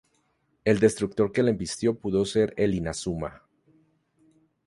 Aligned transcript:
El 0.65 0.79
destructor 0.79 1.31
que 1.31 1.43
le 1.43 1.51
embistió 1.51 1.93
pudo 1.93 2.25
ser 2.25 2.55
el 2.57 2.73
"Inazuma" 2.73 3.43